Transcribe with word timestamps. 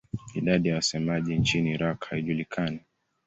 Idadi 0.35 0.69
ya 0.69 0.75
wasemaji 0.75 1.35
nchini 1.35 1.71
Iraq 1.71 2.05
haijulikani. 2.05 2.79